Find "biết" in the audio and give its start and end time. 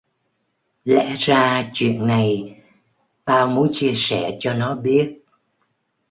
4.75-5.19